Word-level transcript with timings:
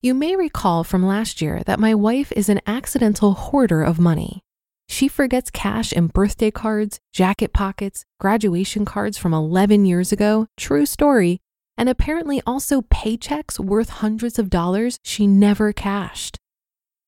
You 0.00 0.14
may 0.14 0.36
recall 0.36 0.84
from 0.84 1.04
last 1.04 1.42
year 1.42 1.64
that 1.66 1.80
my 1.80 1.92
wife 1.92 2.30
is 2.36 2.48
an 2.48 2.60
accidental 2.68 3.32
hoarder 3.32 3.82
of 3.82 3.98
money. 3.98 4.42
She 4.88 5.08
forgets 5.08 5.50
cash 5.50 5.92
in 5.92 6.06
birthday 6.06 6.52
cards, 6.52 7.00
jacket 7.12 7.52
pockets, 7.52 8.04
graduation 8.20 8.84
cards 8.84 9.18
from 9.18 9.34
11 9.34 9.86
years 9.86 10.12
ago, 10.12 10.46
true 10.56 10.86
story, 10.86 11.40
and 11.76 11.88
apparently 11.88 12.40
also 12.46 12.82
paychecks 12.82 13.58
worth 13.58 13.88
hundreds 13.88 14.38
of 14.38 14.50
dollars 14.50 14.98
she 15.02 15.26
never 15.26 15.72
cashed. 15.72 16.38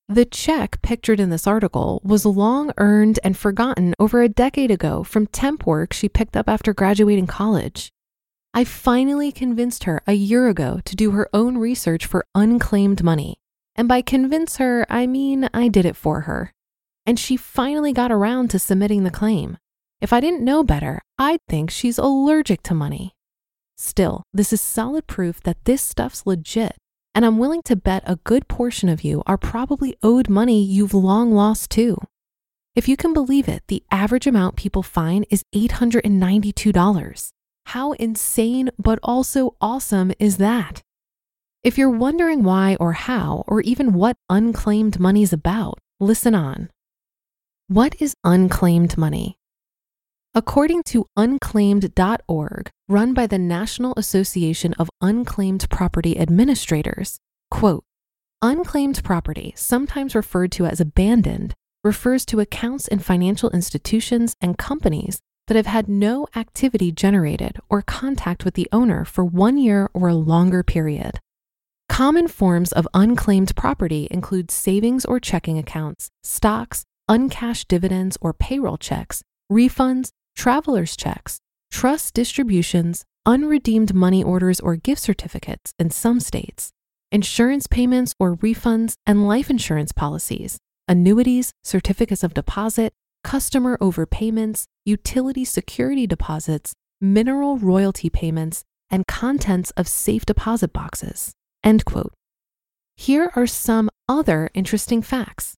The 0.09 0.23
check 0.25 0.81
pictured 0.81 1.19
in 1.19 1.29
this 1.31 1.47
article 1.47 2.01
was 2.03 2.25
long 2.25 2.71
earned 2.77 3.19
and 3.25 3.35
forgotten 3.35 3.93
over 3.99 4.21
a 4.21 4.29
decade 4.29 4.71
ago 4.71 5.03
from 5.03 5.27
temp 5.27 5.65
work 5.65 5.91
she 5.91 6.07
picked 6.07 6.37
up 6.37 6.47
after 6.47 6.73
graduating 6.73 7.27
college. 7.27 7.91
I 8.53 8.63
finally 8.63 9.33
convinced 9.33 9.83
her 9.83 10.01
a 10.07 10.13
year 10.13 10.47
ago 10.47 10.79
to 10.85 10.95
do 10.95 11.11
her 11.11 11.29
own 11.33 11.57
research 11.57 12.05
for 12.05 12.25
unclaimed 12.33 13.03
money. 13.03 13.35
And 13.75 13.87
by 13.87 14.01
convince 14.01 14.57
her, 14.57 14.85
I 14.89 15.07
mean 15.07 15.49
I 15.53 15.67
did 15.67 15.85
it 15.85 15.97
for 15.97 16.21
her. 16.21 16.53
And 17.05 17.19
she 17.19 17.35
finally 17.35 17.91
got 17.91 18.11
around 18.11 18.49
to 18.51 18.59
submitting 18.59 19.03
the 19.03 19.11
claim. 19.11 19.57
If 19.99 20.13
I 20.13 20.21
didn't 20.21 20.43
know 20.43 20.63
better, 20.63 21.01
I'd 21.19 21.41
think 21.49 21.69
she's 21.69 21.97
allergic 21.97 22.63
to 22.63 22.73
money. 22.73 23.13
Still, 23.77 24.23
this 24.33 24.51
is 24.51 24.59
solid 24.59 25.05
proof 25.07 25.41
that 25.43 25.63
this 25.65 25.81
stuff's 25.81 26.25
legit, 26.25 26.75
and 27.13 27.23
I'm 27.25 27.37
willing 27.37 27.61
to 27.63 27.75
bet 27.75 28.03
a 28.05 28.17
good 28.23 28.47
portion 28.47 28.89
of 28.89 29.03
you 29.03 29.21
are 29.27 29.37
probably 29.37 29.95
owed 30.01 30.29
money 30.29 30.63
you've 30.63 30.93
long 30.93 31.31
lost 31.31 31.69
too. 31.69 31.97
If 32.75 32.87
you 32.87 32.97
can 32.97 33.13
believe 33.13 33.47
it, 33.47 33.63
the 33.67 33.83
average 33.91 34.27
amount 34.27 34.55
people 34.55 34.83
find 34.83 35.25
is 35.29 35.43
$892. 35.55 37.31
How 37.65 37.91
insane 37.93 38.69
but 38.77 38.99
also 39.03 39.55
awesome 39.59 40.11
is 40.19 40.37
that? 40.37 40.83
If 41.63 41.77
you're 41.77 41.89
wondering 41.89 42.43
why 42.43 42.77
or 42.79 42.93
how, 42.93 43.43
or 43.47 43.61
even 43.61 43.93
what 43.93 44.15
unclaimed 44.29 44.99
money's 44.99 45.33
about, 45.33 45.79
listen 45.99 46.33
on. 46.33 46.69
What 47.67 47.95
is 47.99 48.15
unclaimed 48.23 48.97
money? 48.97 49.37
According 50.37 50.83
to 50.83 51.07
unclaimed.org, 51.17 52.69
run 52.87 53.13
by 53.15 53.25
the 53.25 53.39
National 53.39 53.95
Association 53.97 54.73
of 54.73 54.87
Unclaimed 55.01 55.67
Property 55.71 56.15
Administrators, 56.19 57.17
quote, 57.49 57.83
unclaimed 58.43 59.03
property, 59.03 59.53
sometimes 59.55 60.13
referred 60.13 60.51
to 60.51 60.67
as 60.67 60.79
abandoned, 60.79 61.55
refers 61.83 62.23
to 62.27 62.39
accounts 62.39 62.87
in 62.87 62.99
financial 62.99 63.49
institutions 63.49 64.35
and 64.39 64.59
companies 64.59 65.17
that 65.47 65.57
have 65.57 65.65
had 65.65 65.89
no 65.89 66.27
activity 66.35 66.91
generated 66.91 67.57
or 67.67 67.81
contact 67.81 68.45
with 68.45 68.53
the 68.53 68.69
owner 68.71 69.05
for 69.05 69.25
one 69.25 69.57
year 69.57 69.89
or 69.95 70.07
a 70.07 70.13
longer 70.13 70.61
period. 70.61 71.17
Common 71.89 72.27
forms 72.27 72.71
of 72.71 72.87
unclaimed 72.93 73.55
property 73.55 74.07
include 74.11 74.51
savings 74.51 75.03
or 75.03 75.19
checking 75.19 75.57
accounts, 75.57 76.11
stocks, 76.23 76.83
uncashed 77.09 77.67
dividends 77.67 78.19
or 78.21 78.33
payroll 78.33 78.77
checks, 78.77 79.23
refunds, 79.51 80.11
traveler's 80.37 80.95
checks, 80.95 81.39
trust 81.71 82.13
distributions, 82.13 83.03
unredeemed 83.25 83.93
money 83.93 84.23
orders 84.23 84.59
or 84.61 84.77
gift 84.77 85.01
certificates 85.01 85.73
in 85.77 85.89
some 85.89 86.19
states, 86.21 86.71
insurance 87.11 87.67
payments 87.67 88.13
or 88.19 88.37
refunds, 88.37 88.95
and 89.05 89.27
life 89.27 89.49
insurance 89.49 89.91
policies, 89.91 90.59
annuities, 90.87 91.51
certificates 91.63 92.23
of 92.23 92.33
deposit, 92.33 92.93
customer 93.23 93.77
overpayments, 93.79 94.65
utility 94.85 95.43
security 95.43 96.07
deposits, 96.07 96.73
mineral 97.01 97.57
royalty 97.57 98.09
payments, 98.09 98.63
and 98.89 99.05
contents 99.07 99.71
of 99.71 99.87
safe 99.87 100.25
deposit 100.25 100.71
boxes. 100.71 101.33
End 101.63 101.83
quote. 101.83 102.13
Here 102.95 103.31
are 103.35 103.47
some 103.47 103.89
other 104.07 104.49
interesting 104.53 105.01
facts. 105.01 105.56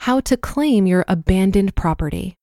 How 0.00 0.20
to 0.20 0.36
claim 0.36 0.86
your 0.86 1.04
abandoned 1.08 1.74
property. 1.74 2.36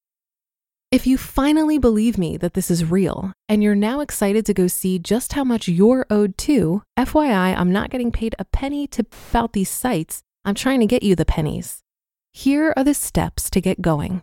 If 0.92 1.08
you 1.08 1.18
finally 1.18 1.78
believe 1.78 2.18
me 2.18 2.36
that 2.36 2.54
this 2.54 2.70
is 2.70 2.84
real 2.84 3.32
and 3.48 3.64
you're 3.64 3.76
now 3.76 4.02
excited 4.02 4.46
to 4.46 4.54
go 4.54 4.68
see 4.68 5.00
just 5.00 5.32
how 5.34 5.46
much 5.46 5.70
you're 5.70 6.06
owed 6.10 6.38
to, 6.40 6.84
FYI, 7.00 7.56
I'm 7.56 7.72
not 7.72 7.92
getting 7.92 8.12
paid 8.12 8.36
a 8.38 8.44
penny 8.44 8.88
to 8.88 9.06
spout 9.12 9.54
these 9.54 9.70
sites. 9.70 10.22
I'm 10.44 10.56
trying 10.56 10.82
to 10.82 10.86
get 10.86 11.02
you 11.02 11.16
the 11.16 11.24
pennies. 11.24 11.82
Here 12.34 12.74
are 12.76 12.84
the 12.84 12.94
steps 12.94 13.50
to 13.52 13.62
get 13.62 13.82
going. 13.82 14.22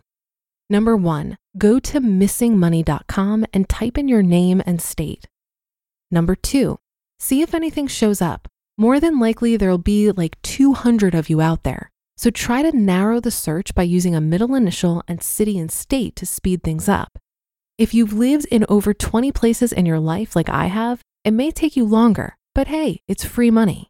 Number 0.69 0.95
one, 0.95 1.37
go 1.57 1.79
to 1.79 1.99
missingmoney.com 1.99 3.45
and 3.51 3.67
type 3.67 3.97
in 3.97 4.07
your 4.07 4.21
name 4.21 4.61
and 4.63 4.79
state. 4.79 5.27
Number 6.11 6.35
two, 6.35 6.77
see 7.17 7.41
if 7.41 7.55
anything 7.55 7.87
shows 7.87 8.21
up. 8.21 8.47
More 8.77 8.99
than 8.99 9.19
likely, 9.19 9.57
there'll 9.57 9.79
be 9.79 10.11
like 10.11 10.39
200 10.43 11.15
of 11.15 11.29
you 11.29 11.41
out 11.41 11.63
there. 11.63 11.91
So 12.19 12.29
try 12.29 12.63
to 12.63 12.75
narrow 12.75 13.21
the 13.21 13.31
search 13.31 13.73
by 13.73 13.83
using 13.83 14.13
a 14.13 14.19
middle 14.19 14.53
initial 14.53 15.01
and 15.07 15.23
city 15.23 15.57
and 15.57 15.71
state 15.71 16.17
to 16.17 16.25
speed 16.25 16.63
things 16.63 16.89
up. 16.89 17.17
If 17.77 17.93
you've 17.93 18.11
lived 18.11 18.45
in 18.51 18.65
over 18.67 18.93
20 18.93 19.31
places 19.31 19.71
in 19.71 19.85
your 19.85 20.01
life 20.01 20.35
like 20.35 20.49
I 20.49 20.65
have, 20.65 20.99
it 21.23 21.31
may 21.31 21.49
take 21.49 21.77
you 21.77 21.85
longer, 21.85 22.35
but 22.53 22.67
hey, 22.67 22.99
it's 23.07 23.23
free 23.23 23.49
money. 23.49 23.87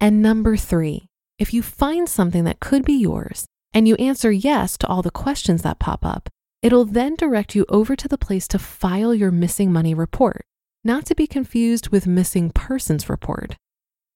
And 0.00 0.22
number 0.22 0.56
three, 0.56 1.10
if 1.38 1.52
you 1.52 1.60
find 1.60 2.08
something 2.08 2.44
that 2.44 2.60
could 2.60 2.82
be 2.82 2.94
yours 2.94 3.44
and 3.74 3.86
you 3.86 3.94
answer 3.96 4.32
yes 4.32 4.78
to 4.78 4.86
all 4.86 5.02
the 5.02 5.10
questions 5.10 5.60
that 5.64 5.78
pop 5.78 6.02
up, 6.02 6.30
it'll 6.62 6.86
then 6.86 7.14
direct 7.14 7.54
you 7.54 7.66
over 7.68 7.94
to 7.94 8.08
the 8.08 8.16
place 8.16 8.48
to 8.48 8.58
file 8.58 9.14
your 9.14 9.30
missing 9.30 9.70
money 9.70 9.92
report, 9.92 10.46
not 10.82 11.04
to 11.04 11.14
be 11.14 11.26
confused 11.26 11.90
with 11.90 12.06
missing 12.06 12.48
persons 12.48 13.10
report. 13.10 13.54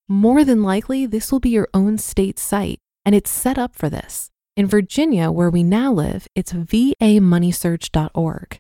More 0.09 0.45
than 0.45 0.63
likely, 0.63 1.05
this 1.05 1.31
will 1.31 1.41
be 1.41 1.51
your 1.51 1.69
own 1.75 1.99
state 1.99 2.39
site 2.39 2.81
and 3.09 3.15
it's 3.15 3.31
set 3.31 3.57
up 3.57 3.75
for 3.75 3.89
this. 3.89 4.29
In 4.55 4.67
Virginia, 4.67 5.31
where 5.31 5.49
we 5.49 5.63
now 5.63 5.91
live, 5.91 6.29
it's 6.35 6.53
vamoneysearch.org. 6.53 8.59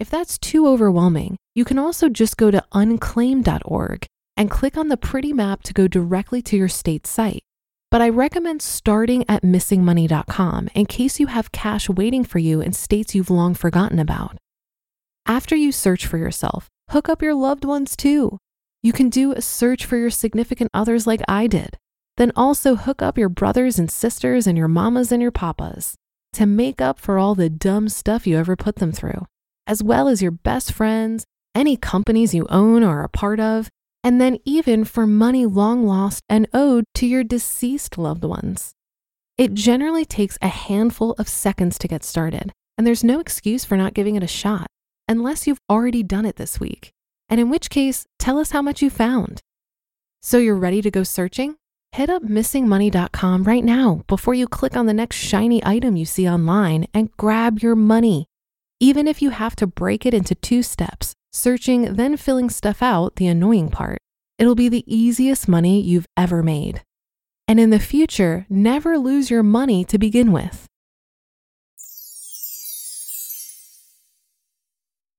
If 0.00 0.10
that's 0.10 0.38
too 0.38 0.66
overwhelming, 0.66 1.36
you 1.54 1.64
can 1.64 1.78
also 1.78 2.08
just 2.08 2.36
go 2.36 2.50
to 2.50 2.64
unclaimed.org 2.72 4.06
and 4.36 4.50
click 4.50 4.76
on 4.76 4.88
the 4.88 4.96
pretty 4.96 5.32
map 5.32 5.62
to 5.62 5.72
go 5.72 5.86
directly 5.86 6.42
to 6.42 6.56
your 6.56 6.66
state 6.66 7.06
site. 7.06 7.44
But 7.92 8.02
I 8.02 8.08
recommend 8.08 8.60
starting 8.60 9.24
at 9.28 9.44
missingmoney.com 9.44 10.70
in 10.74 10.86
case 10.86 11.20
you 11.20 11.28
have 11.28 11.52
cash 11.52 11.88
waiting 11.88 12.24
for 12.24 12.40
you 12.40 12.60
in 12.60 12.72
states 12.72 13.14
you've 13.14 13.30
long 13.30 13.54
forgotten 13.54 14.00
about. 14.00 14.36
After 15.26 15.54
you 15.54 15.70
search 15.70 16.08
for 16.08 16.18
yourself, 16.18 16.66
hook 16.90 17.08
up 17.08 17.22
your 17.22 17.34
loved 17.34 17.64
ones 17.64 17.94
too. 17.94 18.36
You 18.82 18.92
can 18.92 19.10
do 19.10 19.30
a 19.30 19.40
search 19.40 19.86
for 19.86 19.96
your 19.96 20.10
significant 20.10 20.70
others 20.74 21.06
like 21.06 21.22
I 21.28 21.46
did 21.46 21.78
then 22.16 22.32
also 22.36 22.76
hook 22.76 23.02
up 23.02 23.16
your 23.16 23.28
brothers 23.28 23.78
and 23.78 23.90
sisters 23.90 24.46
and 24.46 24.56
your 24.58 24.68
mamas 24.68 25.12
and 25.12 25.22
your 25.22 25.30
papas 25.30 25.94
to 26.32 26.46
make 26.46 26.80
up 26.80 26.98
for 26.98 27.18
all 27.18 27.34
the 27.34 27.50
dumb 27.50 27.88
stuff 27.88 28.26
you 28.26 28.36
ever 28.36 28.56
put 28.56 28.76
them 28.76 28.92
through, 28.92 29.26
as 29.66 29.82
well 29.82 30.08
as 30.08 30.22
your 30.22 30.30
best 30.30 30.72
friends, 30.72 31.24
any 31.54 31.76
companies 31.76 32.34
you 32.34 32.46
own 32.48 32.84
or 32.84 33.00
are 33.00 33.04
a 33.04 33.08
part 33.08 33.40
of, 33.40 33.68
and 34.02 34.20
then 34.20 34.38
even 34.44 34.84
for 34.84 35.06
money 35.06 35.44
long 35.44 35.86
lost 35.86 36.22
and 36.28 36.48
owed 36.52 36.84
to 36.94 37.06
your 37.06 37.24
deceased 37.24 37.98
loved 37.98 38.24
ones. 38.24 38.72
It 39.36 39.54
generally 39.54 40.04
takes 40.04 40.38
a 40.40 40.48
handful 40.48 41.12
of 41.12 41.28
seconds 41.28 41.78
to 41.78 41.88
get 41.88 42.04
started, 42.04 42.52
and 42.78 42.86
there's 42.86 43.04
no 43.04 43.20
excuse 43.20 43.64
for 43.64 43.76
not 43.76 43.94
giving 43.94 44.16
it 44.16 44.22
a 44.22 44.28
shot, 44.28 44.66
unless 45.08 45.46
you've 45.46 45.60
already 45.68 46.02
done 46.02 46.26
it 46.26 46.36
this 46.36 46.60
week. 46.60 46.90
And 47.28 47.40
in 47.40 47.50
which 47.50 47.70
case, 47.70 48.06
tell 48.18 48.38
us 48.38 48.50
how 48.50 48.62
much 48.62 48.82
you 48.82 48.90
found. 48.90 49.40
So 50.22 50.38
you're 50.38 50.56
ready 50.56 50.82
to 50.82 50.90
go 50.90 51.02
searching? 51.02 51.56
Hit 51.92 52.08
up 52.08 52.22
missingmoney.com 52.22 53.42
right 53.44 53.64
now 53.64 54.04
before 54.06 54.32
you 54.32 54.46
click 54.46 54.76
on 54.76 54.86
the 54.86 54.94
next 54.94 55.16
shiny 55.16 55.60
item 55.64 55.96
you 55.96 56.04
see 56.04 56.28
online 56.28 56.86
and 56.94 57.10
grab 57.16 57.58
your 57.58 57.74
money. 57.74 58.26
Even 58.78 59.08
if 59.08 59.20
you 59.20 59.30
have 59.30 59.56
to 59.56 59.66
break 59.66 60.06
it 60.06 60.14
into 60.14 60.36
two 60.36 60.62
steps, 60.62 61.14
searching, 61.32 61.94
then 61.94 62.16
filling 62.16 62.48
stuff 62.48 62.80
out, 62.80 63.16
the 63.16 63.26
annoying 63.26 63.70
part, 63.70 63.98
it'll 64.38 64.54
be 64.54 64.68
the 64.68 64.84
easiest 64.86 65.48
money 65.48 65.80
you've 65.80 66.06
ever 66.16 66.44
made. 66.44 66.82
And 67.48 67.58
in 67.58 67.70
the 67.70 67.80
future, 67.80 68.46
never 68.48 68.96
lose 68.96 69.28
your 69.28 69.42
money 69.42 69.84
to 69.86 69.98
begin 69.98 70.30
with. 70.30 70.66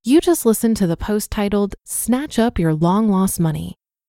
You 0.05 0.21
just 0.21 0.45
listened 0.45 0.77
to 0.77 0.87
the 0.87 0.97
post 0.97 1.31
titled 1.31 1.75
Snatch 1.85 2.39
Up 2.39 2.57
Your 2.57 2.73
Long 2.73 3.09
Lost 3.09 3.41
Money 3.41 3.75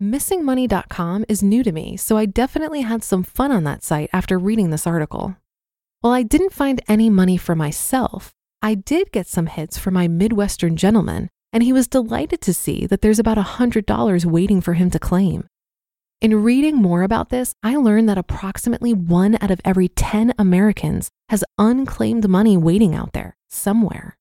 Missingmoney.com 0.00 1.26
is 1.28 1.42
new 1.42 1.62
to 1.62 1.72
me, 1.72 1.94
so 1.94 2.16
I 2.16 2.24
definitely 2.24 2.80
had 2.80 3.04
some 3.04 3.22
fun 3.22 3.52
on 3.52 3.64
that 3.64 3.84
site 3.84 4.08
after 4.14 4.38
reading 4.38 4.70
this 4.70 4.86
article. 4.86 5.36
While 6.00 6.14
I 6.14 6.22
didn't 6.22 6.54
find 6.54 6.80
any 6.88 7.10
money 7.10 7.36
for 7.36 7.54
myself, 7.54 8.32
I 8.62 8.76
did 8.76 9.12
get 9.12 9.26
some 9.26 9.44
hits 9.44 9.76
for 9.76 9.90
my 9.90 10.08
Midwestern 10.08 10.78
gentleman, 10.78 11.28
and 11.52 11.62
he 11.62 11.74
was 11.74 11.86
delighted 11.86 12.40
to 12.40 12.54
see 12.54 12.86
that 12.86 13.02
there's 13.02 13.18
about 13.18 13.36
$100 13.36 14.24
waiting 14.24 14.62
for 14.62 14.72
him 14.72 14.90
to 14.90 14.98
claim. 14.98 15.46
In 16.22 16.42
reading 16.42 16.76
more 16.76 17.02
about 17.02 17.28
this, 17.28 17.52
I 17.62 17.76
learned 17.76 18.08
that 18.08 18.16
approximately 18.16 18.94
one 18.94 19.36
out 19.42 19.50
of 19.50 19.60
every 19.66 19.88
10 19.88 20.32
Americans 20.38 21.10
has 21.28 21.44
unclaimed 21.58 22.26
money 22.26 22.56
waiting 22.56 22.94
out 22.94 23.12
there 23.12 23.36
somewhere. 23.50 24.16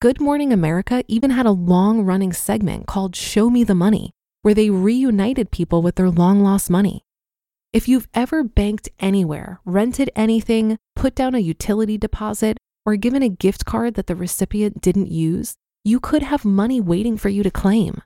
Good 0.00 0.18
Morning 0.18 0.50
America 0.50 1.04
even 1.08 1.28
had 1.28 1.44
a 1.44 1.50
long 1.50 2.06
running 2.06 2.32
segment 2.32 2.86
called 2.86 3.14
Show 3.14 3.50
Me 3.50 3.64
the 3.64 3.74
Money, 3.74 4.12
where 4.42 4.54
they 4.54 4.70
reunited 4.70 5.50
people 5.50 5.82
with 5.82 5.96
their 5.96 6.10
long 6.10 6.42
lost 6.42 6.70
money. 6.70 7.04
If 7.72 7.88
you've 7.88 8.08
ever 8.14 8.42
banked 8.42 8.88
anywhere, 8.98 9.60
rented 9.64 10.10
anything, 10.16 10.78
put 10.96 11.14
down 11.14 11.34
a 11.34 11.38
utility 11.38 11.98
deposit, 11.98 12.58
or 12.84 12.96
given 12.96 13.22
a 13.22 13.28
gift 13.28 13.64
card 13.64 13.94
that 13.94 14.06
the 14.06 14.16
recipient 14.16 14.80
didn't 14.80 15.08
use, 15.08 15.54
you 15.84 16.00
could 16.00 16.22
have 16.22 16.44
money 16.44 16.80
waiting 16.80 17.16
for 17.16 17.28
you 17.28 17.42
to 17.42 17.50
claim. 17.50 18.02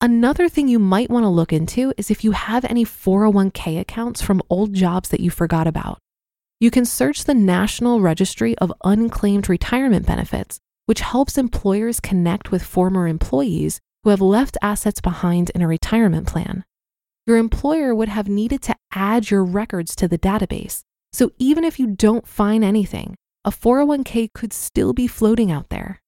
Another 0.00 0.48
thing 0.48 0.68
you 0.68 0.78
might 0.78 1.10
want 1.10 1.24
to 1.24 1.28
look 1.28 1.52
into 1.52 1.92
is 1.96 2.10
if 2.10 2.22
you 2.22 2.32
have 2.32 2.64
any 2.66 2.84
401k 2.84 3.80
accounts 3.80 4.20
from 4.20 4.42
old 4.50 4.74
jobs 4.74 5.08
that 5.08 5.20
you 5.20 5.30
forgot 5.30 5.66
about. 5.66 5.98
You 6.60 6.70
can 6.70 6.84
search 6.84 7.24
the 7.24 7.34
National 7.34 8.00
Registry 8.00 8.56
of 8.58 8.72
Unclaimed 8.84 9.48
Retirement 9.48 10.06
Benefits, 10.06 10.60
which 10.86 11.00
helps 11.00 11.36
employers 11.36 12.00
connect 12.00 12.50
with 12.50 12.62
former 12.62 13.08
employees 13.08 13.80
who 14.04 14.10
have 14.10 14.20
left 14.20 14.58
assets 14.62 15.00
behind 15.00 15.50
in 15.50 15.62
a 15.62 15.68
retirement 15.68 16.26
plan. 16.26 16.64
Your 17.26 17.38
employer 17.38 17.94
would 17.94 18.10
have 18.10 18.28
needed 18.28 18.60
to 18.62 18.76
add 18.92 19.30
your 19.30 19.42
records 19.42 19.96
to 19.96 20.06
the 20.06 20.18
database, 20.18 20.82
so 21.12 21.32
even 21.38 21.64
if 21.64 21.80
you 21.80 21.86
don't 21.86 22.28
find 22.28 22.62
anything, 22.62 23.16
a 23.44 23.50
401k 23.50 24.28
could 24.34 24.52
still 24.52 24.92
be 24.92 25.06
floating 25.06 25.50
out 25.50 25.70
there. 25.70 26.00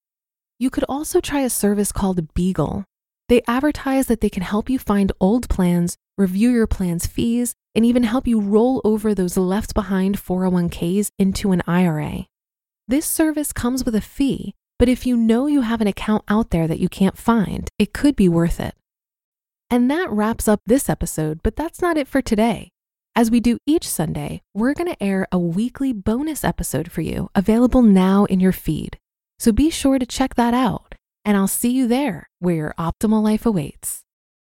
You 0.59 0.69
could 0.69 0.85
also 0.85 1.21
try 1.21 1.41
a 1.41 1.51
service 1.51 1.91
called 1.91 2.35
Beagle. 2.35 2.85
They 3.29 3.43
advertise 3.49 4.07
that 4.07 4.21
they 4.21 4.31
can 4.31 4.43
help 4.43 4.69
you 4.71 4.79
find 4.79 5.11
old 5.19 5.49
plans, 5.49 5.97
review 6.19 6.51
your 6.51 6.67
plan's 6.67 7.07
fees, 7.07 7.55
and 7.75 7.85
even 7.85 8.05
help 8.05 8.27
you 8.27 8.41
roll 8.41 8.81
over 8.85 9.15
those 9.15 9.37
left 9.37 9.75
behind 9.75 10.17
401ks 10.17 11.11
into 11.19 11.53
an 11.53 11.63
IRA. 11.67 12.27
This 12.89 13.07
service 13.07 13.53
comes 13.53 13.85
with 13.85 13.95
a 13.95 14.01
fee, 14.01 14.55
but 14.79 14.89
if 14.89 15.07
you 15.07 15.17
know 15.17 15.47
you 15.47 15.63
have 15.63 15.81
an 15.81 15.87
account 15.87 16.25
out 16.29 16.51
there 16.51 16.67
that 16.69 16.79
you 16.79 16.89
can't 16.89 17.17
find, 17.17 17.69
it 17.79 17.93
could 17.93 18.17
be 18.17 18.29
worth 18.29 18.61
it. 18.61 18.75
And 19.71 19.91
that 19.91 20.11
wraps 20.11 20.47
up 20.47 20.61
this 20.67 20.89
episode, 20.89 21.41
but 21.43 21.57
that's 21.57 21.83
not 21.83 21.97
it 21.97 22.07
for 22.07 22.23
today. 22.23 22.71
As 23.15 23.31
we 23.31 23.41
do 23.41 23.59
each 23.67 23.89
Sunday, 23.89 24.43
we're 24.55 24.75
going 24.75 24.93
to 24.93 25.03
air 25.03 25.27
a 25.33 25.39
weekly 25.39 25.93
bonus 25.93 26.45
episode 26.45 26.93
for 26.93 27.01
you 27.01 27.31
available 27.35 27.83
now 27.83 28.27
in 28.27 28.41
your 28.41 28.53
feed. 28.53 28.99
So 29.39 29.53
be 29.53 29.71
sure 29.71 29.99
to 29.99 30.07
check 30.07 30.35
that 30.35 30.55
out, 30.55 30.95
and 31.25 31.37
I'll 31.37 31.49
see 31.49 31.71
you 31.71 31.89
there 31.89 32.29
where 32.39 32.55
your 32.55 32.75
optimal 32.79 33.23
life 33.23 33.47
awaits. 33.47 34.06